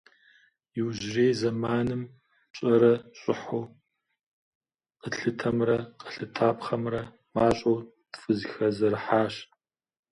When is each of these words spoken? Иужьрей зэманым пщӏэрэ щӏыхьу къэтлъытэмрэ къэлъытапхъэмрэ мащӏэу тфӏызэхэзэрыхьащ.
Иужьрей 0.79 1.33
зэманым 1.39 2.01
пщӏэрэ 2.51 2.93
щӏыхьу 3.19 3.63
къэтлъытэмрэ 4.99 5.77
къэлъытапхъэмрэ 5.99 7.01
мащӏэу 7.33 7.77
тфӏызэхэзэрыхьащ. 8.11 9.35